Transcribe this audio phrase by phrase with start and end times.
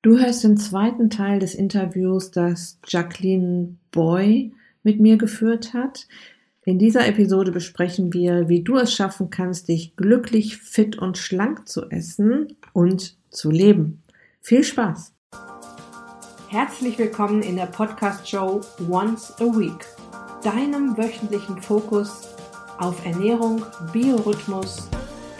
[0.00, 4.52] Du hörst den zweiten Teil des Interviews, das Jacqueline Boy
[4.84, 6.06] mit mir geführt hat.
[6.64, 11.66] In dieser Episode besprechen wir, wie du es schaffen kannst, dich glücklich, fit und schlank
[11.66, 14.04] zu essen und zu leben.
[14.40, 15.14] Viel Spaß!
[16.48, 19.84] Herzlich willkommen in der Podcast-Show Once a Week,
[20.44, 22.28] deinem wöchentlichen Fokus
[22.78, 24.88] auf Ernährung, Biorhythmus,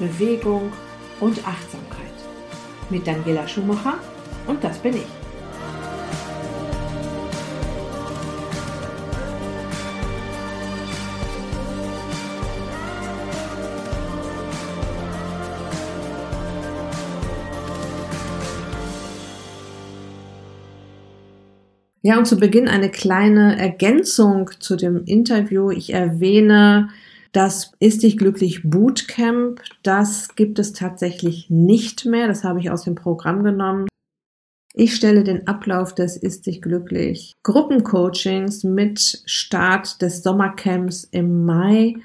[0.01, 0.73] Bewegung
[1.21, 2.09] und Achtsamkeit.
[2.91, 4.01] Mit Daniela Schumacher
[4.49, 5.07] und das bin ich.
[22.01, 25.71] Ja, und zu Beginn eine kleine Ergänzung zu dem Interview.
[25.71, 26.88] Ich erwähne
[27.33, 29.60] das Ist dich glücklich Bootcamp.
[29.83, 32.27] Das gibt es tatsächlich nicht mehr.
[32.27, 33.88] Das habe ich aus dem Programm genommen.
[34.80, 41.96] Ich stelle den Ablauf des Ist dich glücklich Gruppencoachings mit Start des Sommercamps im Mai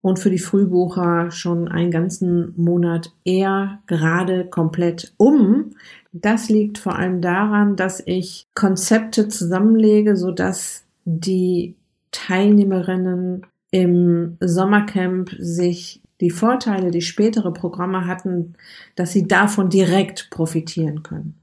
[0.00, 5.70] und für die Frühbucher schon einen ganzen Monat eher gerade komplett um.
[6.12, 11.74] Das liegt vor allem daran, dass ich Konzepte zusammenlege, so dass die
[12.12, 18.54] Teilnehmerinnen im Sommercamp sich die Vorteile, die spätere Programme hatten,
[18.94, 21.39] dass sie davon direkt profitieren können.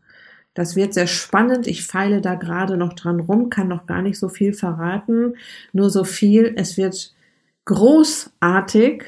[0.58, 1.68] Das wird sehr spannend.
[1.68, 5.36] Ich feile da gerade noch dran rum, kann noch gar nicht so viel verraten.
[5.72, 6.52] Nur so viel.
[6.56, 7.14] Es wird
[7.66, 9.04] großartig.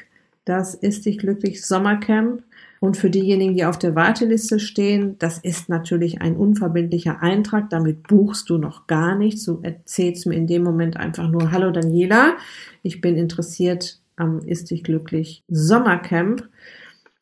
[0.46, 2.44] Das ist dich glücklich Sommercamp.
[2.80, 7.72] Und für diejenigen, die auf der Warteliste stehen, das ist natürlich ein unverbindlicher Eintrag.
[7.72, 9.46] Damit buchst du noch gar nichts.
[9.46, 12.38] Du erzählst mir in dem Moment einfach nur, hallo Daniela,
[12.84, 16.48] ich bin interessiert am Ist dich glücklich Sommercamp.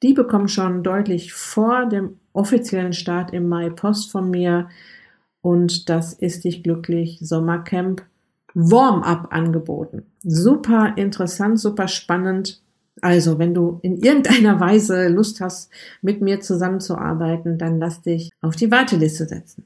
[0.04, 4.70] Die bekommen schon deutlich vor dem offiziellen Start im Mai Post von mir
[5.42, 8.04] und das ist dich glücklich Sommercamp
[8.54, 10.04] Warm-up angeboten.
[10.24, 12.62] Super interessant, super spannend.
[13.02, 15.72] Also, wenn du in irgendeiner Weise Lust hast,
[16.02, 19.66] mit mir zusammenzuarbeiten, dann lass dich auf die Warteliste setzen.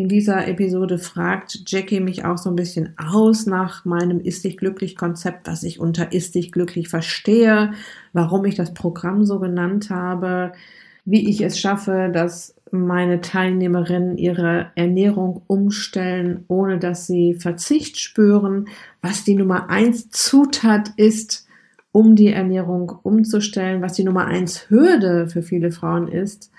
[0.00, 4.56] In dieser Episode fragt Jackie mich auch so ein bisschen aus nach meinem Ist dich
[4.56, 7.72] glücklich Konzept, was ich unter Ist dich glücklich verstehe,
[8.14, 10.52] warum ich das Programm so genannt habe,
[11.04, 18.68] wie ich es schaffe, dass meine Teilnehmerinnen ihre Ernährung umstellen, ohne dass sie Verzicht spüren,
[19.02, 21.46] was die Nummer eins Zutat ist,
[21.92, 26.50] um die Ernährung umzustellen, was die Nummer eins Hürde für viele Frauen ist,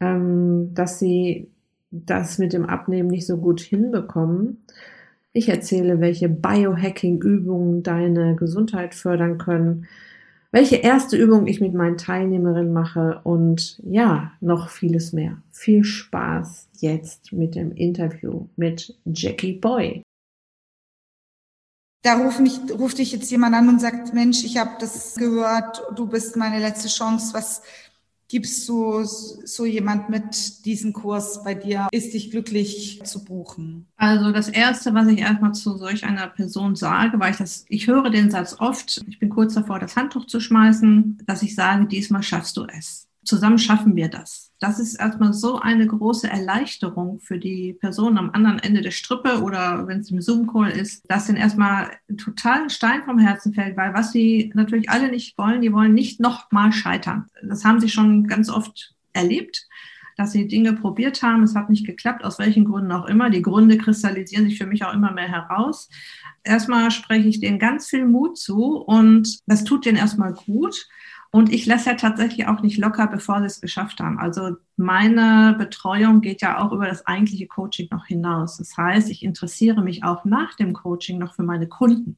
[0.00, 1.48] ähm, dass sie
[1.90, 4.64] das mit dem Abnehmen nicht so gut hinbekommen.
[5.32, 9.86] Ich erzähle, welche Biohacking-Übungen deine Gesundheit fördern können,
[10.50, 15.42] welche erste Übung ich mit meinen Teilnehmerinnen mache und ja, noch vieles mehr.
[15.50, 20.02] Viel Spaß jetzt mit dem Interview mit Jackie Boy.
[22.02, 25.82] Da ruft, mich, ruft dich jetzt jemand an und sagt, Mensch, ich habe das gehört,
[25.96, 27.34] du bist meine letzte Chance.
[27.34, 27.62] Was
[28.28, 33.86] gibst du so jemand mit diesem Kurs bei dir, ist dich glücklich zu buchen?
[33.96, 37.86] Also das erste, was ich erstmal zu solch einer Person sage, weil ich das, ich
[37.86, 41.86] höre den Satz oft, ich bin kurz davor, das Handtuch zu schmeißen, dass ich sage,
[41.86, 44.47] diesmal schaffst du es zusammen schaffen wir das.
[44.60, 49.40] Das ist erstmal so eine große Erleichterung für die Person am anderen Ende der Strippe
[49.42, 53.76] oder wenn es im Zoom-Call ist, dass dann erstmal total ein Stein vom Herzen fällt,
[53.76, 57.26] weil was sie natürlich alle nicht wollen, die wollen nicht nochmal scheitern.
[57.42, 59.68] Das haben sie schon ganz oft erlebt
[60.18, 63.30] dass sie Dinge probiert haben, es hat nicht geklappt, aus welchen Gründen auch immer.
[63.30, 65.88] Die Gründe kristallisieren sich für mich auch immer mehr heraus.
[66.42, 70.88] Erstmal spreche ich denen ganz viel Mut zu und das tut denen erstmal gut.
[71.30, 74.18] Und ich lasse ja tatsächlich auch nicht locker, bevor sie es geschafft haben.
[74.18, 78.56] Also meine Betreuung geht ja auch über das eigentliche Coaching noch hinaus.
[78.56, 82.16] Das heißt, ich interessiere mich auch nach dem Coaching noch für meine Kunden.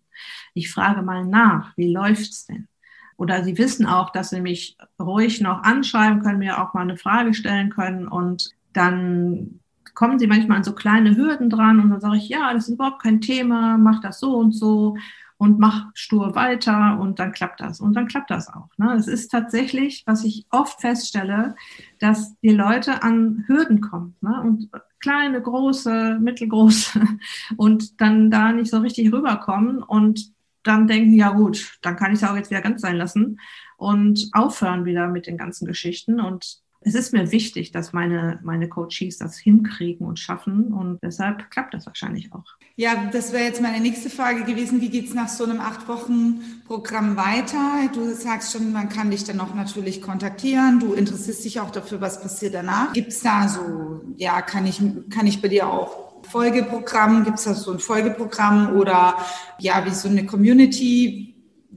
[0.54, 2.69] Ich frage mal nach, wie läuft's denn?
[3.16, 6.97] Oder sie wissen auch, dass sie mich ruhig noch anschreiben können, mir auch mal eine
[6.97, 9.60] Frage stellen können und dann
[9.94, 12.74] kommen sie manchmal an so kleine Hürden dran und dann sage ich, ja, das ist
[12.74, 14.97] überhaupt kein Thema, mach das so und so
[15.41, 17.81] und mach stur weiter und dann klappt das.
[17.81, 18.69] Und dann klappt das auch.
[18.77, 18.92] Ne?
[18.92, 21.57] Es ist tatsächlich, was ich oft feststelle,
[21.98, 24.16] dass die Leute an Hürden kommen.
[24.21, 24.39] Ne?
[24.39, 24.69] Und
[25.01, 27.01] kleine, große, mittelgroße
[27.57, 30.31] und dann da nicht so richtig rüberkommen und
[30.63, 33.41] dann denken, ja gut, dann kann ich es auch jetzt wieder ganz sein lassen
[33.78, 36.21] und aufhören wieder mit den ganzen Geschichten.
[36.21, 41.50] Und es ist mir wichtig, dass meine, meine Coaches das hinkriegen und schaffen und deshalb
[41.50, 42.44] klappt das wahrscheinlich auch.
[42.77, 44.80] Ja, das wäre jetzt meine nächste Frage gewesen.
[44.80, 47.91] Wie geht es nach so einem acht Wochen Programm weiter?
[47.92, 50.80] Du sagst schon, man kann dich dann auch natürlich kontaktieren.
[50.80, 52.94] Du interessierst dich auch dafür, was passiert danach.
[52.94, 54.80] Gibt es da so, ja, kann ich,
[55.10, 57.24] kann ich bei dir auch Folgeprogramm?
[57.24, 59.18] Gibt es da so ein Folgeprogramm oder
[59.59, 61.29] ja, wie so eine Community?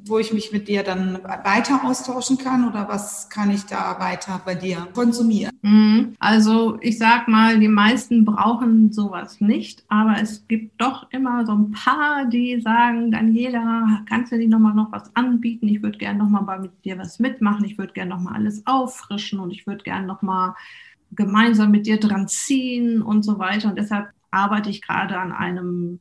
[0.06, 4.42] Wo ich mich mit dir dann weiter austauschen kann oder was kann ich da weiter
[4.46, 5.52] bei dir konsumieren?
[5.62, 6.16] Mhm.
[6.20, 11.54] Also ich sag mal, die meisten brauchen sowas nicht, aber es gibt doch immer so
[11.54, 15.68] ein paar, die sagen, Daniela, kannst du dir nochmal noch was anbieten?
[15.68, 19.52] Ich würde gerne nochmal mit dir was mitmachen, ich würde gerne nochmal alles auffrischen und
[19.52, 20.54] ich würde gerne nochmal
[21.12, 23.70] gemeinsam mit dir dran ziehen und so weiter.
[23.70, 26.00] Und deshalb arbeite ich gerade an einem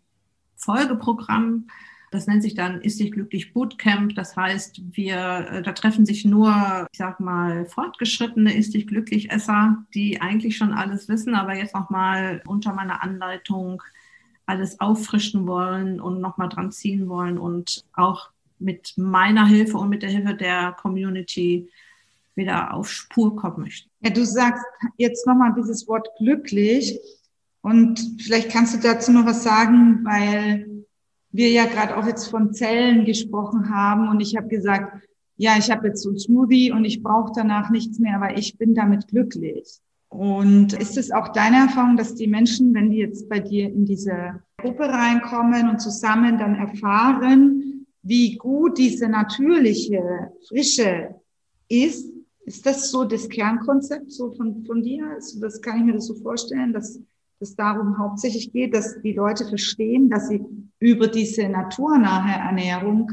[0.57, 1.67] Folgeprogramm,
[2.13, 4.15] das nennt sich dann Ist dich glücklich Bootcamp.
[4.15, 9.31] Das heißt, wir, äh, da treffen sich nur, ich sag mal, fortgeschrittene Ist dich glücklich
[9.31, 13.83] Esser, die eigentlich schon alles wissen, aber jetzt nochmal unter meiner Anleitung
[14.45, 20.03] alles auffrischen wollen und nochmal dran ziehen wollen und auch mit meiner Hilfe und mit
[20.03, 21.71] der Hilfe der Community
[22.35, 23.91] wieder auf Spur kommen möchten.
[24.01, 24.65] Ja, du sagst
[24.99, 26.99] jetzt nochmal dieses Wort glücklich
[27.63, 30.72] und vielleicht kannst du dazu noch was sagen, weil
[31.33, 35.03] wir ja gerade auch jetzt von Zellen gesprochen haben und ich habe gesagt,
[35.37, 38.59] ja, ich habe jetzt so ein Smoothie und ich brauche danach nichts mehr, aber ich
[38.59, 39.81] bin damit glücklich.
[40.09, 43.87] Und ist es auch deine Erfahrung, dass die Menschen, wenn die jetzt bei dir in
[43.87, 51.15] diese Gruppe reinkommen und zusammen dann erfahren, wie gut diese natürliche Frische
[51.69, 52.13] ist,
[52.45, 55.09] ist das so das Kernkonzept so von, von dir?
[55.15, 57.01] Also das kann ich mir das so vorstellen, dass
[57.43, 60.41] es darum hauptsächlich geht, dass die Leute verstehen, dass sie
[60.79, 63.11] über diese naturnahe Ernährung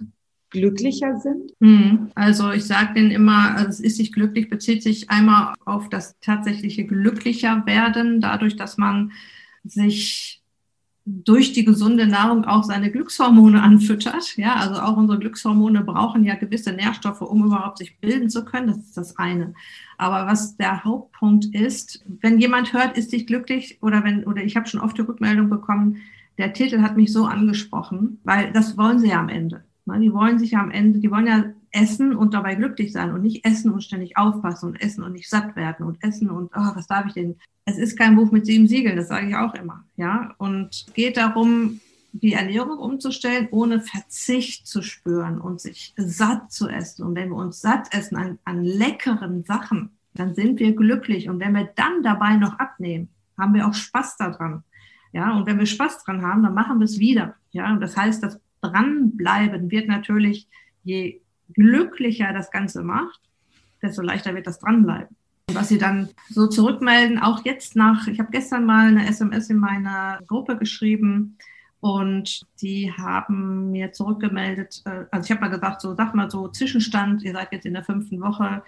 [0.49, 1.51] glücklicher sind?
[1.61, 5.89] Hm, also ich sage denen immer, also es ist sich glücklich, bezieht sich einmal auf
[5.89, 9.11] das tatsächliche glücklicher werden, dadurch, dass man
[9.63, 10.41] sich
[11.05, 14.37] durch die gesunde Nahrung auch seine Glückshormone anfüttert.
[14.37, 18.67] Ja, also auch unsere Glückshormone brauchen ja gewisse Nährstoffe, um überhaupt sich bilden zu können.
[18.67, 19.53] Das ist das eine.
[19.99, 24.55] Aber was der Hauptpunkt ist, wenn jemand hört, ist dich glücklich oder wenn, oder ich
[24.55, 25.97] habe schon oft die Rückmeldung bekommen,
[26.37, 29.65] der Titel hat mich so angesprochen, weil das wollen sie ja am Ende.
[29.85, 33.11] Ne, die wollen sich ja am Ende, die wollen ja essen und dabei glücklich sein
[33.11, 36.49] und nicht essen und ständig aufpassen und essen und nicht satt werden und essen und
[36.55, 37.35] oh, was darf ich denn?
[37.65, 39.83] Es ist kein Buch mit sieben Siegeln, das sage ich auch immer.
[39.97, 46.67] Ja, und geht darum, die Ernährung umzustellen, ohne Verzicht zu spüren und sich satt zu
[46.67, 47.05] essen.
[47.05, 51.29] Und wenn wir uns satt essen an, an leckeren Sachen, dann sind wir glücklich.
[51.29, 54.63] Und wenn wir dann dabei noch abnehmen, haben wir auch Spaß daran.
[55.11, 57.35] Ja, und wenn wir Spaß dran haben, dann machen wir es wieder.
[57.51, 60.47] Ja, und das heißt, das Dranbleiben wird natürlich,
[60.83, 61.21] je
[61.53, 63.19] glücklicher das Ganze macht,
[63.81, 65.15] desto leichter wird das Dranbleiben.
[65.47, 69.49] Und was sie dann so zurückmelden, auch jetzt nach, ich habe gestern mal eine SMS
[69.49, 71.37] in meiner Gruppe geschrieben
[71.81, 76.47] und die haben mir zurückgemeldet, äh, also ich habe mal gesagt, so sag mal so
[76.47, 78.63] Zwischenstand, ihr seid jetzt in der fünften Woche,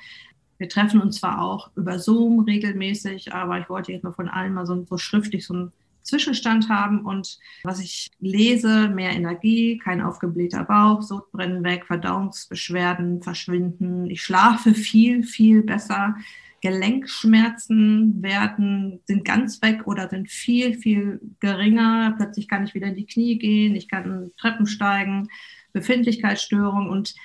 [0.57, 4.53] wir treffen uns zwar auch über Zoom regelmäßig, aber ich wollte jetzt mal von allen
[4.53, 5.71] mal so, so schriftlich so ein
[6.03, 14.09] Zwischenstand haben und was ich lese, mehr Energie, kein aufgeblähter Bauch, Sodbrennen weg, Verdauungsbeschwerden verschwinden.
[14.09, 16.15] Ich schlafe viel, viel besser.
[16.61, 22.13] Gelenkschmerzen werden, sind ganz weg oder sind viel, viel geringer.
[22.17, 25.27] Plötzlich kann ich wieder in die Knie gehen, ich kann Treppen steigen,
[25.73, 27.15] Befindlichkeitsstörung und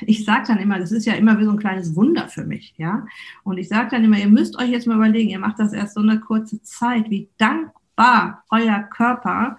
[0.00, 2.74] ich sage dann immer, das ist ja immer wie so ein kleines Wunder für mich,
[2.78, 3.06] ja.
[3.44, 5.94] Und ich sage dann immer, ihr müsst euch jetzt mal überlegen, ihr macht das erst
[5.94, 9.58] so eine kurze Zeit, wie dankbar war euer Körper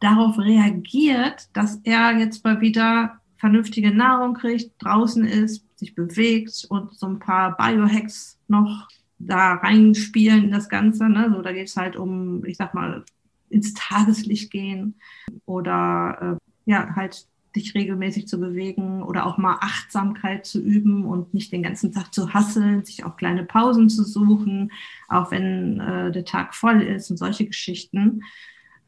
[0.00, 6.94] darauf reagiert, dass er jetzt mal wieder vernünftige Nahrung kriegt, draußen ist, sich bewegt und
[6.94, 11.08] so ein paar Biohacks noch da reinspielen in das Ganze.
[11.08, 11.30] Ne?
[11.34, 13.04] So, da geht es halt um, ich sag mal,
[13.48, 14.96] ins Tageslicht gehen
[15.44, 21.34] oder äh, ja, halt dich regelmäßig zu bewegen oder auch mal Achtsamkeit zu üben und
[21.34, 24.70] nicht den ganzen Tag zu hasseln, sich auch kleine Pausen zu suchen,
[25.08, 28.22] auch wenn äh, der Tag voll ist und solche Geschichten.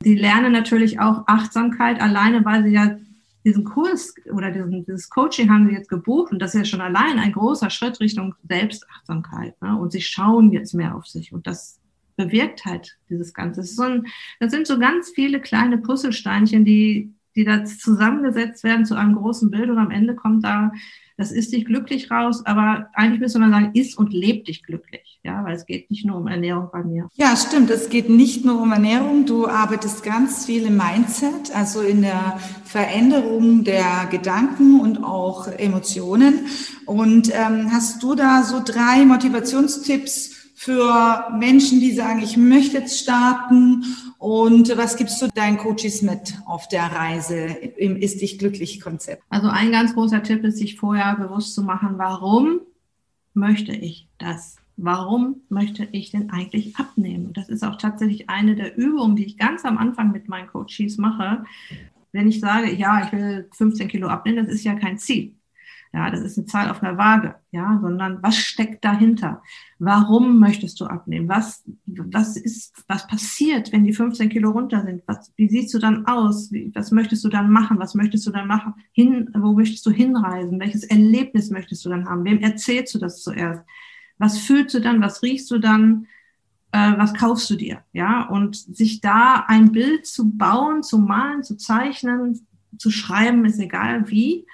[0.03, 2.97] Sie lernen natürlich auch Achtsamkeit alleine, weil sie ja
[3.45, 6.81] diesen Kurs oder diesen, dieses Coaching haben sie jetzt gebucht und das ist ja schon
[6.81, 9.61] allein ein großer Schritt Richtung Selbstachtsamkeit.
[9.63, 9.77] Ne?
[9.79, 11.81] Und sie schauen jetzt mehr auf sich und das
[12.17, 13.61] bewirkt halt dieses Ganze.
[13.63, 14.07] Das, so ein,
[14.41, 19.51] das sind so ganz viele kleine Puzzlesteinchen, die die da zusammengesetzt werden zu einem großen
[19.51, 20.73] Bild und am Ende kommt da
[21.19, 25.19] das ist dich glücklich raus, aber eigentlich müsste man sagen, ist und lebt dich glücklich.
[25.25, 27.09] Ja, weil es geht nicht nur um Ernährung bei mir.
[27.17, 27.71] Ja, stimmt.
[27.71, 29.27] Es geht nicht nur um Ernährung.
[29.27, 36.47] Du arbeitest ganz viel im Mindset, also in der Veränderung der Gedanken und auch Emotionen.
[36.87, 42.99] Und ähm, hast du da so drei Motivationstipps für Menschen, die sagen, ich möchte jetzt
[42.99, 43.85] starten
[44.19, 49.23] und was gibst du deinen Coaches mit auf der Reise im Ist dich glücklich Konzept?
[49.29, 52.61] Also ein ganz großer Tipp ist, sich vorher bewusst zu machen, warum
[53.35, 54.57] möchte ich das?
[54.77, 57.33] Warum möchte ich denn eigentlich abnehmen?
[57.35, 60.99] Das ist auch tatsächlich eine der Übungen, die ich ganz am Anfang mit meinen Coaches
[60.99, 61.45] mache.
[62.11, 65.38] Wenn ich sage, ja, ich will 15 Kilo abnehmen, das ist ja kein Ziel.
[65.93, 69.43] Ja, das ist eine Zahl auf einer Waage, ja, sondern was steckt dahinter?
[69.79, 71.29] Warum möchtest du abnehmen?
[71.29, 75.03] Was, was ist, was passiert, wenn die 15 Kilo runter sind?
[75.07, 76.53] Was, wie siehst du dann aus?
[76.53, 77.79] Wie, was möchtest du dann machen?
[77.79, 78.75] Was möchtest du dann machen?
[78.93, 80.61] Hin, wo möchtest du hinreisen?
[80.61, 82.25] Welches Erlebnis möchtest du dann haben?
[82.25, 83.63] Wem erzählst du das zuerst?
[84.19, 85.01] Was fühlst du dann?
[85.01, 86.07] Was riechst du dann?
[86.73, 87.83] Äh, was kaufst du dir?
[87.93, 93.59] Ja, und sich da ein Bild zu bauen, zu malen, zu zeichnen, zu schreiben, ist
[93.59, 94.47] egal wie,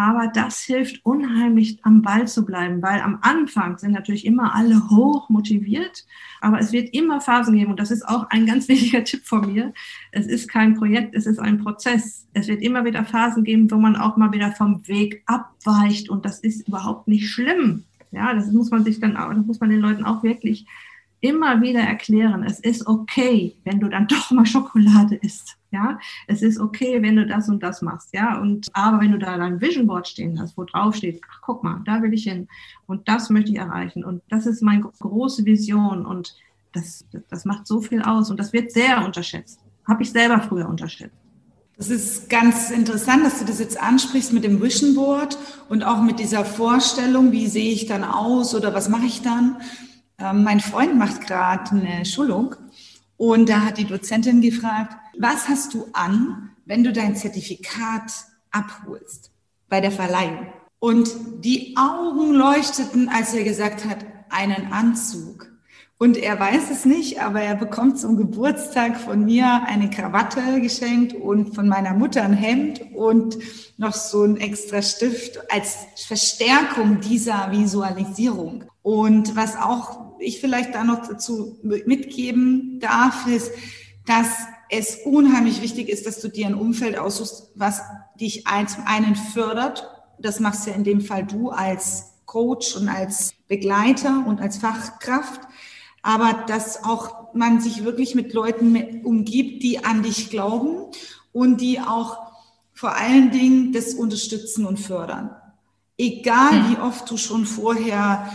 [0.00, 4.88] aber das hilft unheimlich am Ball zu bleiben, weil am Anfang sind natürlich immer alle
[4.88, 6.06] hoch motiviert,
[6.40, 9.52] aber es wird immer Phasen geben und das ist auch ein ganz wichtiger Tipp von
[9.52, 9.74] mir.
[10.10, 12.26] Es ist kein Projekt, es ist ein Prozess.
[12.32, 16.24] Es wird immer wieder Phasen geben, wo man auch mal wieder vom Weg abweicht und
[16.24, 17.84] das ist überhaupt nicht schlimm.
[18.10, 20.66] Ja, das muss man sich dann auch, das muss man den Leuten auch wirklich
[21.20, 25.56] immer wieder erklären, es ist okay, wenn du dann doch mal Schokolade isst.
[25.72, 28.12] Ja, es ist okay, wenn du das und das machst.
[28.12, 31.40] Ja, und aber wenn du da dein Vision Board stehen hast, wo drauf steht, ach,
[31.42, 32.48] guck mal, da will ich hin
[32.86, 36.34] und das möchte ich erreichen und das ist meine große Vision und
[36.72, 39.60] das, das macht so viel aus und das wird sehr unterschätzt.
[39.86, 41.14] Habe ich selber früher unterschätzt.
[41.76, 46.02] Das ist ganz interessant, dass du das jetzt ansprichst mit dem Vision Board und auch
[46.02, 49.56] mit dieser Vorstellung, wie sehe ich dann aus oder was mache ich dann.
[50.20, 52.54] Ähm, mein Freund macht gerade eine Schulung
[53.16, 58.12] und da hat die Dozentin gefragt, was hast du an, wenn du dein Zertifikat
[58.50, 59.32] abholst
[59.68, 60.46] bei der Verleihung?
[60.78, 61.10] Und
[61.44, 63.98] die Augen leuchteten, als er gesagt hat,
[64.30, 65.50] einen Anzug.
[65.98, 71.12] Und er weiß es nicht, aber er bekommt zum Geburtstag von mir eine Krawatte geschenkt
[71.12, 73.36] und von meiner Mutter ein Hemd und
[73.76, 78.64] noch so ein extra Stift als Verstärkung dieser Visualisierung.
[78.82, 83.52] Und was auch ich vielleicht da noch dazu mitgeben darf, ist,
[84.06, 84.28] dass
[84.70, 87.82] es unheimlich wichtig ist, dass du dir ein Umfeld aussuchst, was
[88.18, 89.88] dich zum einen fördert.
[90.18, 95.40] Das machst ja in dem Fall du als Coach und als Begleiter und als Fachkraft.
[96.02, 100.86] Aber dass auch man sich wirklich mit Leuten umgibt, die an dich glauben
[101.32, 102.18] und die auch
[102.72, 105.36] vor allen Dingen das unterstützen und fördern.
[105.98, 106.70] Egal hm.
[106.70, 108.30] wie oft du schon vorher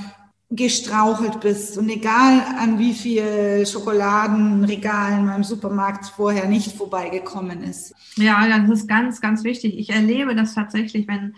[0.52, 7.94] gestrauchelt bist und egal an wie viel Schokoladenregalen beim Supermarkt vorher nicht vorbeigekommen ist.
[8.16, 9.78] Ja, das ist ganz, ganz wichtig.
[9.78, 11.34] Ich erlebe das tatsächlich, wenn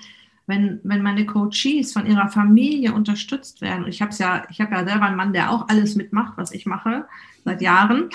[0.47, 3.85] wenn, wenn meine Coaches von ihrer Familie unterstützt werden.
[3.87, 6.65] Ich habe ja, ich habe ja selber einen Mann, der auch alles mitmacht, was ich
[6.65, 7.05] mache
[7.43, 8.09] seit Jahren.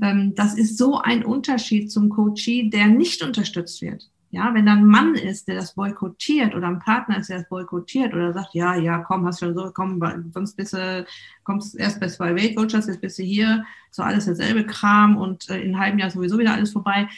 [0.00, 4.08] Ähm, das ist so ein Unterschied zum Coachee, der nicht unterstützt wird.
[4.36, 7.48] Ja, wenn da ein Mann ist, der das boykottiert oder ein Partner ist, der das
[7.48, 9.98] boykottiert oder sagt, ja, ja, komm, hast schon so, komm,
[10.34, 11.06] sonst bist du,
[11.42, 15.56] kommst erst bei zwei Watchers, jetzt bist du hier, so alles derselbe Kram und äh,
[15.62, 17.08] in einem halben Jahr sowieso wieder alles vorbei.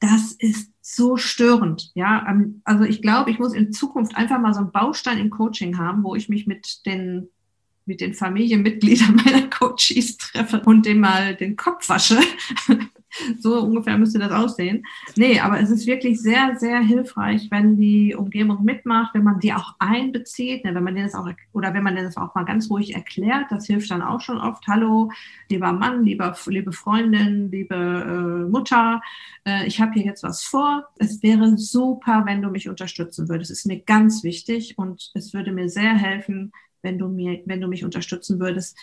[0.00, 1.92] Das ist so störend.
[1.94, 5.30] Ja, ähm, also ich glaube, ich muss in Zukunft einfach mal so einen Baustein im
[5.30, 7.30] Coaching haben, wo ich mich mit den
[7.86, 12.18] mit den Familienmitgliedern meiner Coaches treffe und dem mal den Kopf wasche
[13.38, 14.84] so ungefähr müsste das aussehen.
[15.16, 19.52] Nee, aber es ist wirklich sehr, sehr hilfreich, wenn die Umgebung mitmacht, wenn man die
[19.52, 22.94] auch einbezieht, ne, wenn man das auch, oder wenn man das auch mal ganz ruhig
[22.94, 24.66] erklärt, das hilft dann auch schon oft.
[24.66, 25.10] Hallo,
[25.48, 29.00] lieber Mann, lieber, liebe Freundin, liebe äh, Mutter,
[29.46, 30.88] äh, ich habe hier jetzt was vor.
[30.98, 33.50] Es wäre super, wenn du mich unterstützen würdest.
[33.50, 37.60] Es ist mir ganz wichtig und es würde mir sehr helfen, wenn du mir, wenn
[37.60, 38.76] du mich unterstützen würdest.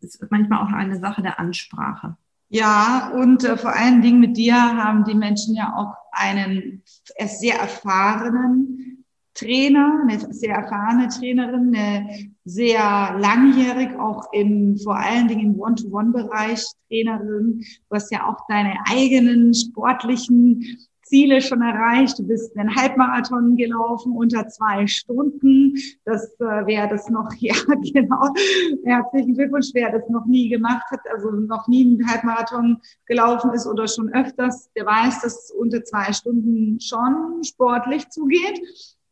[0.00, 2.16] Es ist manchmal auch eine Sache der Ansprache.
[2.48, 6.82] Ja, und äh, vor allen Dingen mit dir haben die Menschen ja auch einen
[7.26, 15.54] sehr erfahrenen Trainer, eine sehr erfahrene Trainerin, eine sehr langjährig auch im, vor allen Dingen
[15.54, 17.64] im One-to-One-Bereich Trainerin.
[17.88, 22.18] Du hast ja auch deine eigenen sportlichen Ziele schon erreicht.
[22.18, 25.74] Du bist einen Halbmarathon gelaufen unter zwei Stunden.
[26.04, 27.54] Das äh, wäre das noch, ja
[27.92, 28.28] genau,
[28.84, 33.66] herzlichen Glückwunsch, wer das noch nie gemacht hat, also noch nie einen Halbmarathon gelaufen ist
[33.66, 38.60] oder schon öfters, der weiß, dass unter zwei Stunden schon sportlich zugeht.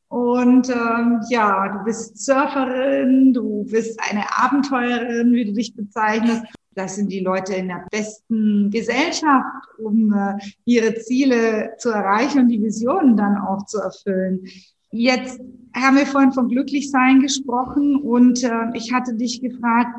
[0.09, 6.45] Und ähm, ja, du bist Surferin, du bist eine Abenteurerin, wie du dich bezeichnest.
[6.75, 12.49] Das sind die Leute in der besten Gesellschaft, um äh, ihre Ziele zu erreichen und
[12.49, 14.47] die Visionen dann auch zu erfüllen.
[14.91, 15.41] Jetzt
[15.75, 19.97] haben wir vorhin von Glücklichsein gesprochen und äh, ich hatte dich gefragt,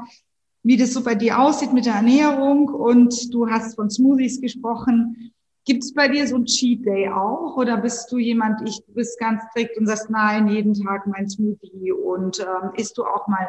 [0.63, 5.34] wie das so bei dir aussieht mit der Ernährung und du hast von Smoothies gesprochen.
[5.65, 9.20] Gibt es bei dir so ein Cheat Day auch oder bist du jemand, ich bist
[9.20, 13.48] ganz strikt und sagst nein, jeden Tag mein Smoothie und ähm, isst du auch mal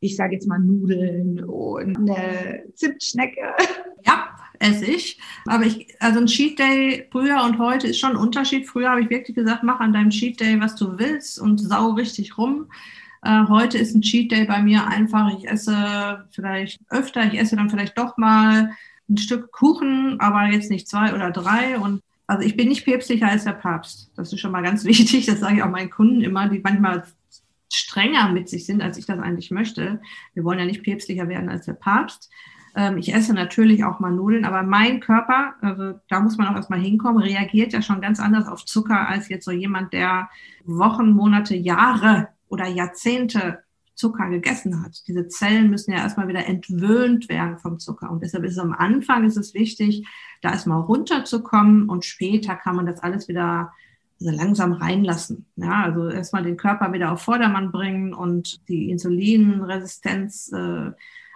[0.00, 3.40] ich sage jetzt mal Nudeln und eine Zimtschnecke.
[4.06, 5.20] Ja, esse ich.
[5.44, 8.66] Aber ich, also ein Cheat Day früher und heute ist schon ein Unterschied.
[8.66, 11.90] Früher habe ich wirklich gesagt, mach an deinem Cheat Day, was du willst und sau
[11.90, 12.70] richtig rum.
[13.22, 17.56] Äh, heute ist ein Cheat Day bei mir einfach, ich esse vielleicht öfter, ich esse
[17.56, 18.70] dann vielleicht doch mal
[19.10, 21.78] ein Stück Kuchen, aber jetzt nicht zwei oder drei.
[21.78, 24.10] Und also ich bin nicht päpstlicher als der Papst.
[24.16, 25.26] Das ist schon mal ganz wichtig.
[25.26, 27.04] Das sage ich auch meinen Kunden immer, die manchmal
[27.72, 30.00] strenger mit sich sind, als ich das eigentlich möchte.
[30.34, 32.30] Wir wollen ja nicht päpstlicher werden als der Papst.
[32.74, 36.56] Ähm, ich esse natürlich auch mal Nudeln, aber mein Körper, also da muss man auch
[36.56, 40.28] erstmal hinkommen, reagiert ja schon ganz anders auf Zucker als jetzt so jemand, der
[40.64, 43.60] Wochen, Monate, Jahre oder Jahrzehnte
[43.94, 45.06] Zucker gegessen hat.
[45.08, 48.10] Diese Zellen müssen ja erstmal wieder entwöhnt werden vom Zucker.
[48.10, 50.06] Und deshalb ist es am Anfang ist es wichtig,
[50.40, 53.72] da erstmal runterzukommen und später kann man das alles wieder
[54.20, 55.46] also langsam reinlassen.
[55.56, 60.90] Ja, also erstmal den Körper wieder auf Vordermann bringen und die Insulinresistenz äh,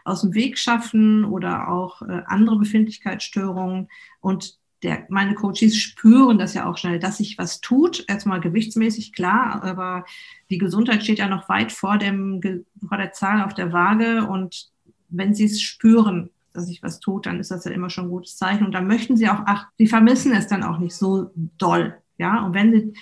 [0.05, 3.89] aus dem Weg schaffen oder auch äh, andere Befindlichkeitsstörungen.
[4.21, 8.05] Und der, meine Coaches spüren das ja auch schnell, dass sich was tut.
[8.07, 10.05] Erstmal gewichtsmäßig klar, aber
[10.51, 12.41] die Gesundheit steht ja noch weit vor, dem,
[12.87, 14.27] vor der Zahl auf der Waage.
[14.27, 14.71] Und
[15.09, 18.11] wenn sie es spüren, dass sich was tut, dann ist das ja immer schon ein
[18.11, 18.67] gutes Zeichen.
[18.67, 21.97] Und dann möchten sie auch, ach, sie vermissen es dann auch nicht so doll.
[22.19, 22.93] Ja, und wenn du,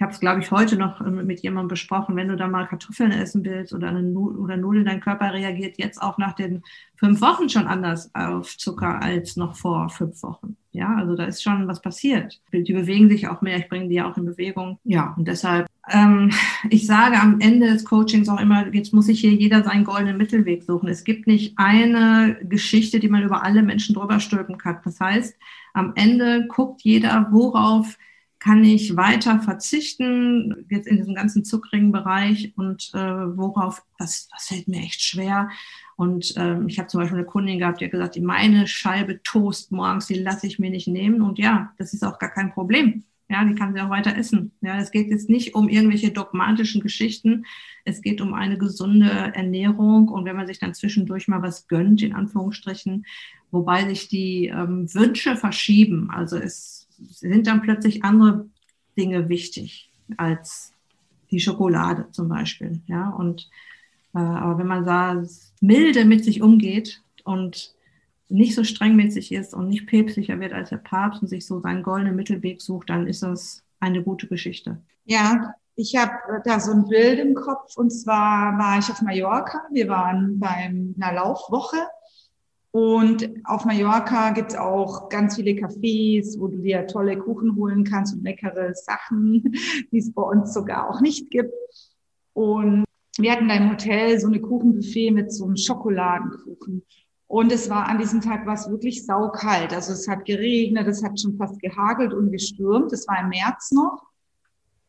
[0.00, 2.66] ich habe es, glaube ich, heute noch ähm, mit jemandem besprochen, wenn du da mal
[2.66, 6.62] Kartoffeln essen willst oder, eine oder Nudeln, dein Körper reagiert jetzt auch nach den
[6.96, 10.56] fünf Wochen schon anders auf Zucker als noch vor fünf Wochen.
[10.72, 12.40] Ja, also da ist schon was passiert.
[12.50, 14.78] Die bewegen sich auch mehr, ich bringe die ja auch in Bewegung.
[14.84, 16.30] Ja, und deshalb, ähm,
[16.70, 20.16] ich sage am Ende des Coachings auch immer, jetzt muss sich hier jeder seinen goldenen
[20.16, 20.88] Mittelweg suchen.
[20.88, 24.78] Es gibt nicht eine Geschichte, die man über alle Menschen drüber stülpen kann.
[24.82, 25.36] Das heißt,
[25.74, 27.98] am Ende guckt jeder, worauf
[28.40, 32.98] kann ich weiter verzichten, jetzt in diesem ganzen zuckrigen Bereich und äh,
[33.36, 35.50] worauf, das, das fällt mir echt schwer.
[35.96, 39.70] Und ähm, ich habe zum Beispiel eine Kundin gehabt, die hat gesagt, meine Scheibe Toast
[39.70, 41.20] morgens, die lasse ich mir nicht nehmen.
[41.20, 43.04] Und ja, das ist auch gar kein Problem.
[43.30, 44.50] Ja, die kann sie auch weiter essen.
[44.60, 47.46] Ja, es geht jetzt nicht um irgendwelche dogmatischen Geschichten.
[47.84, 50.08] Es geht um eine gesunde Ernährung.
[50.08, 53.06] Und wenn man sich dann zwischendurch mal was gönnt, in Anführungsstrichen,
[53.52, 56.10] wobei sich die ähm, Wünsche verschieben.
[56.10, 58.46] Also es sind dann plötzlich andere
[58.98, 60.72] Dinge wichtig als
[61.30, 62.80] die Schokolade zum Beispiel.
[62.88, 63.48] Ja, und
[64.12, 65.22] äh, aber wenn man da
[65.60, 67.74] milde mit sich umgeht und
[68.30, 71.46] nicht so streng mit sich ist und nicht päpstlicher wird als der Papst und sich
[71.46, 74.82] so seinen goldenen Mittelweg sucht, dann ist das eine gute Geschichte.
[75.04, 76.12] Ja, ich habe
[76.44, 79.62] da so ein Bild im Kopf und zwar war ich auf Mallorca.
[79.72, 81.78] Wir waren bei einer Laufwoche
[82.72, 88.14] und auf Mallorca gibt's auch ganz viele Cafés, wo du dir tolle Kuchen holen kannst
[88.14, 89.42] und leckere Sachen,
[89.92, 91.52] die es bei uns sogar auch nicht gibt.
[92.32, 92.84] Und
[93.18, 96.82] wir hatten da im Hotel so eine Kuchenbuffet mit so einem Schokoladenkuchen.
[97.30, 99.72] Und es war an diesem Tag war es wirklich saukalt.
[99.72, 102.92] Also es hat geregnet, es hat schon fast gehagelt und gestürmt.
[102.92, 104.02] Es war im März noch.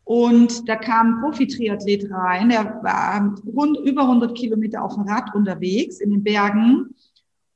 [0.06, 5.36] Und da kam ein Profi-Triathlet rein, der war rund über 100 Kilometer auf dem Rad
[5.36, 6.96] unterwegs in den Bergen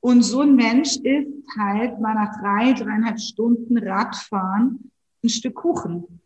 [0.02, 4.92] und so ein Mensch isst halt mal nach drei, dreieinhalb Stunden Radfahren
[5.24, 6.22] ein Stück Kuchen.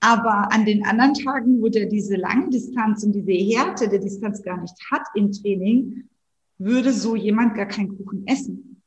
[0.00, 4.42] Aber an den anderen Tagen, wo der diese lange Distanz und diese Härte der Distanz
[4.42, 6.10] gar nicht hat im Training,
[6.58, 8.82] würde so jemand gar keinen Kuchen essen.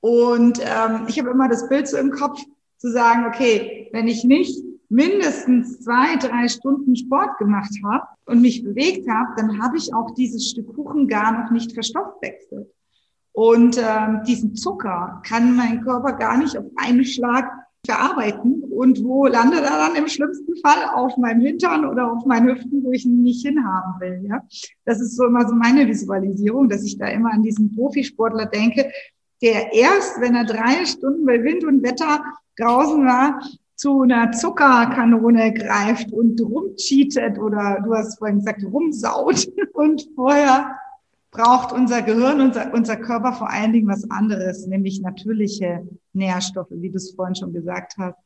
[0.00, 2.40] Und ähm, ich habe immer das Bild so im Kopf,
[2.84, 8.62] zu sagen, okay, wenn ich nicht mindestens zwei, drei Stunden Sport gemacht habe und mich
[8.62, 12.70] bewegt habe, dann habe ich auch dieses Stück Kuchen gar noch nicht verstoffwechselt.
[13.32, 17.50] Und ähm, diesen Zucker kann mein Körper gar nicht auf einen Schlag
[17.84, 18.62] verarbeiten.
[18.64, 20.90] Und wo landet er dann im schlimmsten Fall?
[20.94, 24.26] Auf meinem Hintern oder auf meinen Hüften, wo ich ihn nicht hinhaben will.
[24.28, 24.42] Ja?
[24.84, 28.90] Das ist so immer so meine Visualisierung, dass ich da immer an diesen Profisportler denke,
[29.42, 32.24] der erst, wenn er drei Stunden bei Wind und Wetter
[32.56, 33.40] draußen war,
[33.76, 40.76] zu einer Zuckerkanone greift und rumcheatet oder du hast vorhin gesagt, rumsaut und vorher
[41.34, 46.90] braucht unser Gehirn, unser, unser Körper vor allen Dingen was anderes, nämlich natürliche Nährstoffe, wie
[46.90, 48.16] du es vorhin schon gesagt hast.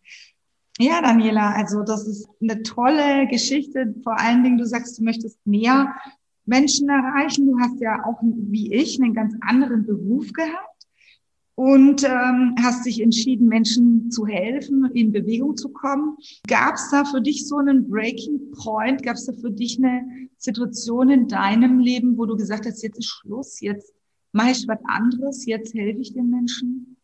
[0.78, 3.94] Ja, Daniela, also das ist eine tolle Geschichte.
[4.04, 5.92] Vor allen Dingen, du sagst, du möchtest mehr
[6.44, 7.46] Menschen erreichen.
[7.46, 10.86] Du hast ja auch, wie ich, einen ganz anderen Beruf gehabt
[11.56, 16.16] und ähm, hast dich entschieden, Menschen zu helfen, in Bewegung zu kommen.
[16.46, 19.02] Gab es da für dich so einen Breaking Point?
[19.02, 22.98] Gab es da für dich eine Situation in deinem Leben, wo du gesagt hast, jetzt
[22.98, 23.92] ist Schluss, jetzt
[24.32, 26.96] mache ich was anderes, jetzt helfe ich den Menschen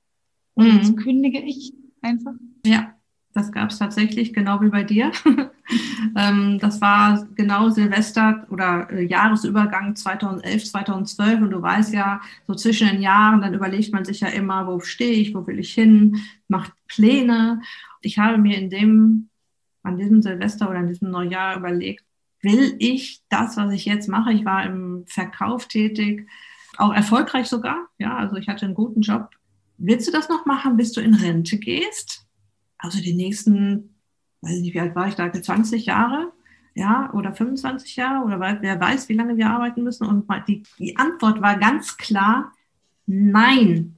[0.54, 0.76] und mhm.
[0.76, 2.34] jetzt kündige ich einfach?
[2.64, 2.94] Ja,
[3.34, 5.10] das gab es tatsächlich, genau wie bei dir.
[6.16, 11.42] ähm, das war genau Silvester oder äh, Jahresübergang 2011, 2012.
[11.42, 14.78] Und du weißt ja, so zwischen den Jahren, dann überlegt man sich ja immer, wo
[14.78, 17.60] stehe ich, wo will ich hin, macht Pläne.
[18.02, 19.28] Ich habe mir in dem,
[19.82, 22.04] an diesem Silvester oder an diesem Neujahr überlegt,
[22.44, 24.32] will ich das, was ich jetzt mache?
[24.32, 26.28] Ich war im Verkauf tätig,
[26.76, 27.88] auch erfolgreich sogar.
[27.98, 29.30] Ja, also ich hatte einen guten Job.
[29.78, 32.24] Willst du das noch machen, bis du in Rente gehst?
[32.84, 33.94] also die nächsten,
[34.42, 36.32] weiß ich nicht, wie alt war ich da, 20 Jahre,
[36.74, 40.06] ja, oder 25 Jahre, oder wer weiß, wie lange wir arbeiten müssen.
[40.06, 42.52] Und die, die Antwort war ganz klar,
[43.06, 43.96] nein.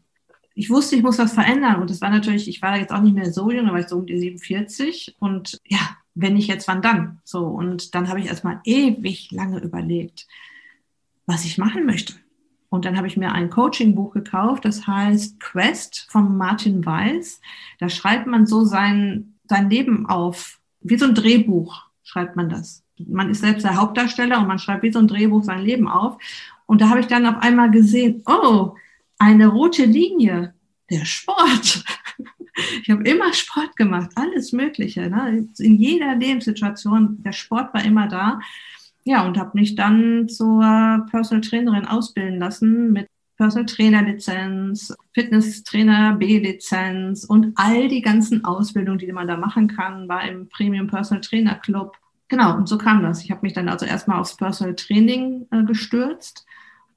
[0.55, 1.81] Ich wusste, ich muss was verändern.
[1.81, 3.89] Und das war natürlich, ich war jetzt auch nicht mehr so jung, da war ich
[3.89, 5.17] so um die 47.
[5.19, 7.21] Und ja, wenn nicht jetzt, wann dann?
[7.25, 10.27] So, und dann habe ich erstmal ewig lange überlegt,
[11.27, 12.15] was ich machen möchte.
[12.71, 17.41] Und dann habe ich mir ein Coaching-Buch gekauft, das heißt Quest von Martin Weiß.
[17.79, 22.83] Da schreibt man so sein, sein Leben auf, wie so ein Drehbuch schreibt man das.
[22.99, 26.19] Man ist selbst der Hauptdarsteller und man schreibt wie so ein Drehbuch sein Leben auf.
[26.65, 28.75] Und da habe ich dann auf einmal gesehen, oh,
[29.19, 30.55] eine rote Linie,
[30.91, 31.85] der Sport.
[32.83, 35.11] Ich habe immer Sport gemacht, alles Mögliche.
[35.11, 35.49] Ne?
[35.59, 38.41] In jeder Lebenssituation, der Sport war immer da.
[39.05, 45.63] Ja, und habe mich dann zur Personal Trainerin ausbilden lassen mit Personal Trainer Lizenz, Fitness
[45.63, 50.49] Trainer B Lizenz und all die ganzen Ausbildungen, die man da machen kann, war im
[50.49, 51.97] Premium Personal Trainer Club.
[52.29, 53.23] Genau, und so kam das.
[53.23, 56.47] Ich habe mich dann also erstmal aufs Personal Training äh, gestürzt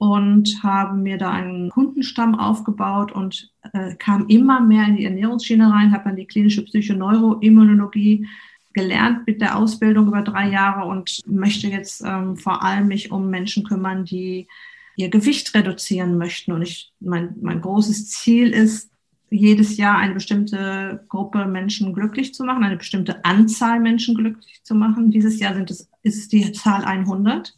[0.00, 5.70] und habe mir da einen Kundenstamm aufgebaut und äh, kam immer mehr in die Ernährungsschiene
[5.70, 8.26] rein, habe dann die klinische Psychoneuroimmunologie
[8.72, 13.28] gelernt mit der Ausbildung über drei Jahre und möchte jetzt ähm, vor allem mich um
[13.28, 14.48] Menschen kümmern, die
[14.96, 16.52] ihr Gewicht reduzieren möchten.
[16.52, 18.90] Und ich, mein, mein großes Ziel ist,
[19.28, 24.74] jedes Jahr eine bestimmte Gruppe Menschen glücklich zu machen, eine bestimmte Anzahl Menschen glücklich zu
[24.74, 25.10] machen.
[25.10, 27.54] Dieses Jahr sind es, ist es die Zahl 100.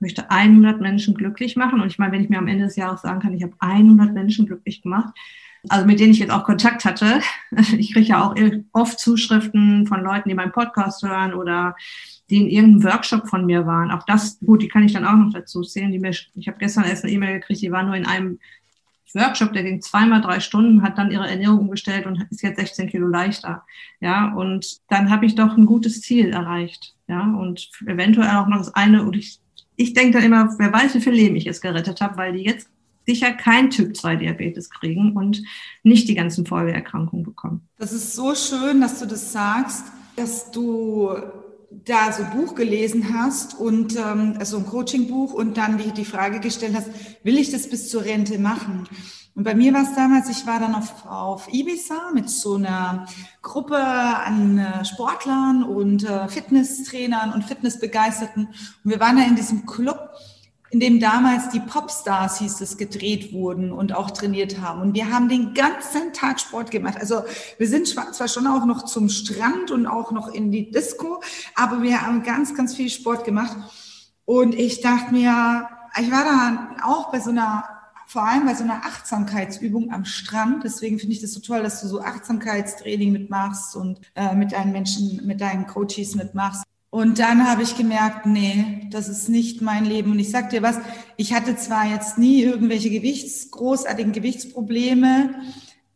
[0.00, 1.80] Möchte 100 Menschen glücklich machen.
[1.80, 4.12] Und ich meine, wenn ich mir am Ende des Jahres sagen kann, ich habe 100
[4.14, 5.14] Menschen glücklich gemacht,
[5.68, 7.20] also mit denen ich jetzt auch Kontakt hatte.
[7.76, 8.34] Ich kriege ja auch
[8.72, 11.74] oft Zuschriften von Leuten, die meinen Podcast hören oder
[12.30, 13.90] die in irgendeinem Workshop von mir waren.
[13.90, 15.90] Auch das, gut, die kann ich dann auch noch dazu zählen.
[15.90, 18.38] Die mir, ich habe gestern erst eine E-Mail gekriegt, die war nur in einem
[19.14, 22.88] Workshop, der ging zweimal drei Stunden, hat dann ihre Ernährung umgestellt und ist jetzt 16
[22.88, 23.64] Kilo leichter.
[24.00, 26.94] Ja, und dann habe ich doch ein gutes Ziel erreicht.
[27.08, 29.40] Ja, und eventuell auch noch das eine, und ich,
[29.78, 32.42] ich denke dann immer, wer weiß, wie viel Leben ich jetzt gerettet habe, weil die
[32.42, 32.68] jetzt
[33.06, 35.42] sicher kein Typ-2-Diabetes kriegen und
[35.84, 37.66] nicht die ganzen Folgeerkrankungen bekommen.
[37.78, 39.84] Das ist so schön, dass du das sagst,
[40.16, 41.16] dass du
[41.70, 46.40] da so Buch gelesen hast und ähm, also ein Coaching-Buch und dann die, die Frage
[46.40, 46.88] gestellt hast,
[47.22, 48.88] will ich das bis zur Rente machen?
[49.34, 53.06] Und bei mir war es damals, ich war dann auf, auf Ibiza mit so einer
[53.40, 58.46] Gruppe an äh, Sportlern und äh, Fitnesstrainern und Fitnessbegeisterten.
[58.46, 60.10] Und wir waren da in diesem Club
[60.70, 64.82] in dem damals die Popstars, hieß es, gedreht wurden und auch trainiert haben.
[64.82, 66.98] Und wir haben den ganzen Tag Sport gemacht.
[66.98, 67.22] Also
[67.56, 71.22] wir sind zwar schon auch noch zum Strand und auch noch in die Disco,
[71.54, 73.56] aber wir haben ganz, ganz viel Sport gemacht.
[74.26, 77.64] Und ich dachte mir, ich war da auch bei so einer,
[78.06, 80.64] vor allem bei so einer Achtsamkeitsübung am Strand.
[80.64, 84.72] Deswegen finde ich das so toll, dass du so Achtsamkeitstraining mitmachst und äh, mit deinen
[84.72, 86.64] Menschen, mit deinen Coaches mitmachst.
[86.90, 90.10] Und dann habe ich gemerkt, nee, das ist nicht mein Leben.
[90.10, 90.78] Und ich sag dir was,
[91.16, 95.34] ich hatte zwar jetzt nie irgendwelche Gewichts, großartigen Gewichtsprobleme,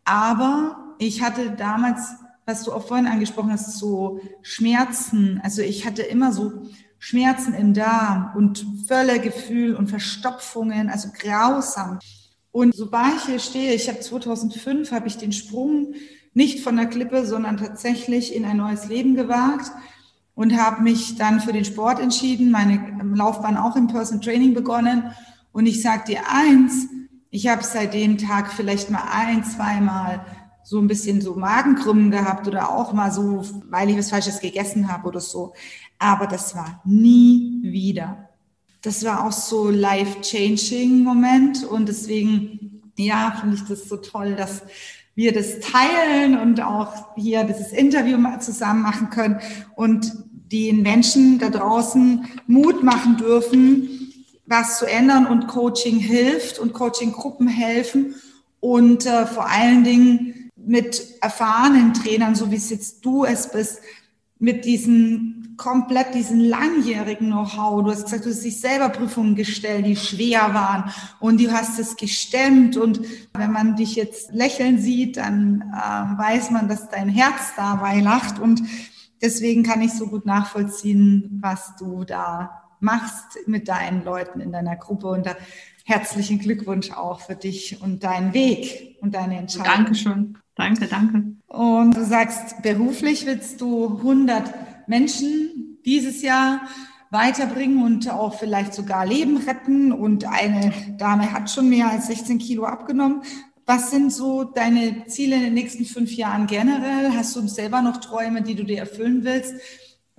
[0.04, 2.00] aber ich hatte damals,
[2.44, 5.40] was du auch vorhin angesprochen hast, so Schmerzen.
[5.42, 6.52] Also ich hatte immer so
[6.98, 12.00] Schmerzen im Darm und Völlegefühl und Verstopfungen, also grausam.
[12.50, 15.94] Und so war ich hier stehe, ich habe 2005 habe ich den Sprung
[16.34, 19.72] nicht von der Klippe, sondern tatsächlich in ein neues Leben gewagt
[20.34, 25.12] und habe mich dann für den Sport entschieden, meine Laufbahn auch im Person Training begonnen.
[25.52, 26.88] Und ich sage dir eins,
[27.34, 30.22] Ich habe seit dem Tag vielleicht mal ein, zweimal
[30.64, 34.92] so ein bisschen so Magenkrümmen gehabt oder auch mal so, weil ich was Falsches gegessen
[34.92, 35.54] habe oder so.
[35.98, 38.28] Aber das war nie wieder.
[38.82, 44.62] Das war auch so life-changing Moment und deswegen, ja, finde ich das so toll, dass
[45.14, 49.40] wir das teilen und auch hier dieses Interview mal zusammen machen können
[49.74, 50.12] und
[50.50, 54.12] den Menschen da draußen Mut machen dürfen,
[54.46, 58.14] was zu ändern und Coaching hilft und Coaching-Gruppen helfen
[58.60, 63.80] und äh, vor allen Dingen mit erfahrenen Trainern, so wie es jetzt du es bist,
[64.38, 67.84] mit diesen komplett diesen langjährigen Know-how.
[67.84, 71.78] Du hast gesagt, du hast dich selber Prüfungen gestellt, die schwer waren und du hast
[71.78, 72.76] es gestemmt.
[72.76, 73.00] Und
[73.32, 78.40] wenn man dich jetzt lächeln sieht, dann äh, weiß man, dass dein Herz dabei lacht.
[78.40, 78.60] Und
[79.22, 84.74] deswegen kann ich so gut nachvollziehen, was du da machst mit deinen Leuten in deiner
[84.74, 85.06] Gruppe.
[85.06, 85.36] Und da
[85.84, 89.74] herzlichen Glückwunsch auch für dich und deinen Weg und deine Entscheidung.
[89.76, 90.38] Dankeschön.
[90.56, 91.22] Danke, danke.
[91.46, 96.62] Und du sagst, beruflich willst du 100 Menschen dieses Jahr
[97.10, 99.92] weiterbringen und auch vielleicht sogar Leben retten.
[99.92, 103.22] Und eine Dame hat schon mehr als 16 Kilo abgenommen.
[103.66, 107.12] Was sind so deine Ziele in den nächsten fünf Jahren generell?
[107.14, 109.54] Hast du selber noch Träume, die du dir erfüllen willst?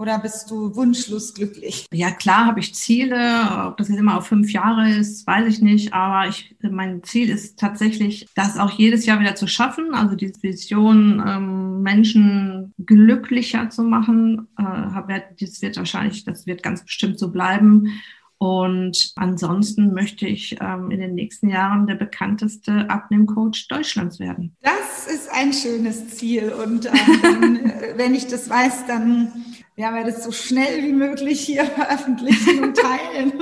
[0.04, 1.86] Oder bist du wunschlos glücklich?
[1.94, 3.68] Ja, klar habe ich Ziele.
[3.68, 5.94] Ob das jetzt immer auf fünf Jahre ist, weiß ich nicht.
[5.94, 9.94] Aber ich, mein Ziel ist tatsächlich, das auch jedes Jahr wieder zu schaffen.
[9.94, 14.50] Also diese Vision, ähm, Menschen glücklicher zu machen.
[14.58, 18.02] Äh, das wird wahrscheinlich, das wird ganz bestimmt so bleiben.
[18.40, 24.58] Und ansonsten möchte ich ähm, in den nächsten Jahren der bekannteste Abnehmcoach Deutschlands werden.
[24.62, 26.52] Das ist ein schönes Ziel.
[26.52, 29.32] Und ähm, wenn ich das weiß, dann
[29.76, 33.34] werden wir das so schnell wie möglich hier veröffentlichen und teilen,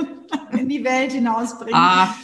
[0.52, 1.74] in die Welt hinausbringen.
[1.74, 2.14] Ah,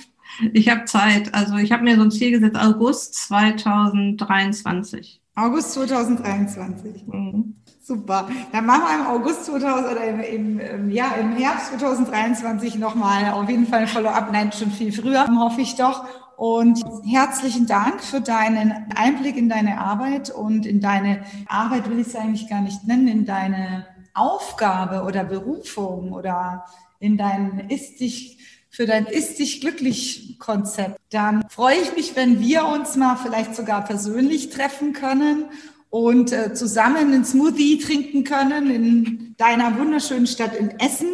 [0.52, 1.32] ich habe Zeit.
[1.34, 5.22] Also ich habe mir so ein Ziel gesetzt, August 2023.
[5.34, 7.06] August 2023.
[7.06, 7.54] Mhm.
[7.82, 8.28] Super.
[8.52, 13.30] Dann machen wir im August 2000 oder im, im, im, ja, im Herbst 2023 nochmal
[13.30, 14.30] auf jeden Fall ein Follow-up.
[14.30, 16.04] Nein, schon viel früher, hoffe ich doch.
[16.36, 22.08] Und herzlichen Dank für deinen Einblick in deine Arbeit und in deine Arbeit will ich
[22.08, 23.86] es eigentlich gar nicht nennen, in deine
[24.18, 26.64] Aufgabe oder Berufung oder
[27.00, 28.38] in dein Ist dich
[28.70, 30.98] für dein Ist dich glücklich Konzept.
[31.10, 35.46] Dann freue ich mich, wenn wir uns mal vielleicht sogar persönlich treffen können
[35.90, 41.08] und äh, zusammen einen Smoothie trinken können in deiner wunderschönen Stadt in Essen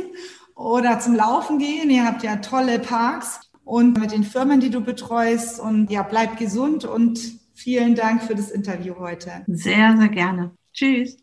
[0.56, 1.90] oder zum Laufen gehen.
[1.90, 5.60] Ihr habt ja tolle Parks und mit den Firmen, die du betreust.
[5.60, 7.20] Und ja, bleib gesund und
[7.54, 9.30] vielen Dank für das Interview heute.
[9.46, 10.50] Sehr, sehr gerne.
[10.72, 11.16] Tschüss.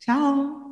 [0.00, 0.67] Ciao.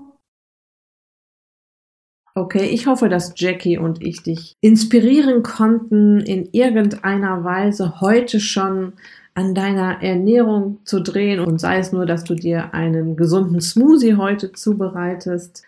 [2.39, 8.93] Okay, ich hoffe, dass Jackie und ich dich inspirieren konnten, in irgendeiner Weise heute schon
[9.33, 14.17] an deiner Ernährung zu drehen und sei es nur, dass du dir einen gesunden Smoothie
[14.17, 15.63] heute zubereitest.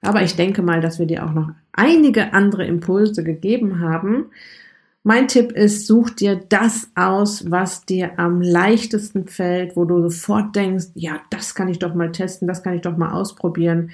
[0.00, 4.26] Aber ich denke mal, dass wir dir auch noch einige andere Impulse gegeben haben.
[5.02, 10.54] Mein Tipp ist, such dir das aus, was dir am leichtesten fällt, wo du sofort
[10.54, 13.90] denkst, ja, das kann ich doch mal testen, das kann ich doch mal ausprobieren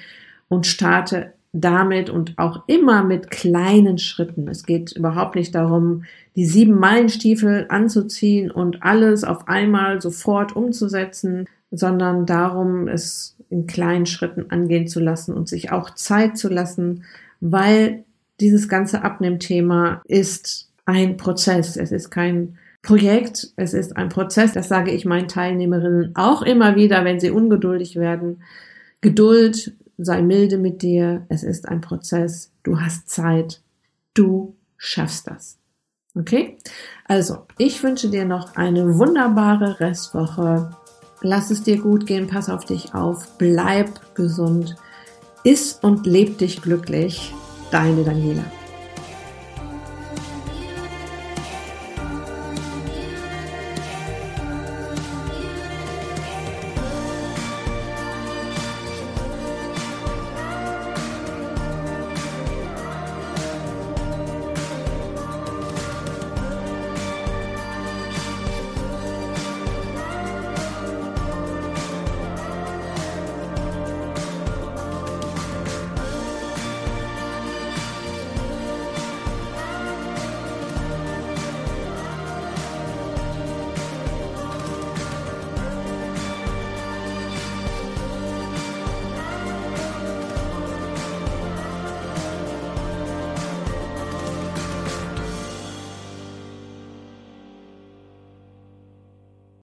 [0.47, 4.47] und starte damit und auch immer mit kleinen Schritten.
[4.47, 6.03] Es geht überhaupt nicht darum,
[6.35, 14.05] die sieben Meilenstiefel anzuziehen und alles auf einmal sofort umzusetzen, sondern darum, es in kleinen
[14.05, 17.03] Schritten angehen zu lassen und sich auch Zeit zu lassen,
[17.41, 18.03] weil
[18.39, 21.77] dieses ganze Abnehmthema ist ein Prozess.
[21.77, 24.53] Es ist kein Projekt, es ist ein Prozess.
[24.53, 28.43] Das sage ich meinen Teilnehmerinnen auch immer wieder, wenn sie ungeduldig werden.
[29.01, 33.61] Geduld, sei milde mit dir, es ist ein Prozess, du hast Zeit,
[34.13, 35.57] du schaffst das.
[36.15, 36.57] Okay?
[37.05, 40.71] Also, ich wünsche dir noch eine wunderbare Restwoche.
[41.21, 44.75] Lass es dir gut gehen, pass auf dich auf, bleib gesund,
[45.43, 47.33] iss und leb dich glücklich.
[47.71, 48.43] Deine Daniela.